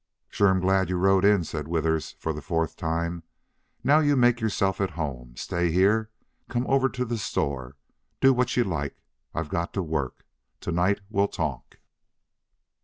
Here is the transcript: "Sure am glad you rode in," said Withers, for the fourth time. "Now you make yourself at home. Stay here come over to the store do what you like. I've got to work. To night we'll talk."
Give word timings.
"Sure 0.29 0.49
am 0.49 0.59
glad 0.59 0.89
you 0.89 0.97
rode 0.97 1.23
in," 1.23 1.43
said 1.43 1.67
Withers, 1.67 2.15
for 2.17 2.33
the 2.33 2.41
fourth 2.41 2.75
time. 2.75 3.21
"Now 3.83 3.99
you 3.99 4.15
make 4.15 4.41
yourself 4.41 4.81
at 4.81 4.89
home. 4.97 5.35
Stay 5.37 5.69
here 5.69 6.09
come 6.49 6.65
over 6.65 6.89
to 6.89 7.05
the 7.05 7.19
store 7.19 7.75
do 8.19 8.33
what 8.33 8.57
you 8.57 8.63
like. 8.63 9.03
I've 9.35 9.49
got 9.49 9.73
to 9.73 9.83
work. 9.83 10.25
To 10.61 10.71
night 10.71 11.01
we'll 11.11 11.27
talk." 11.27 11.77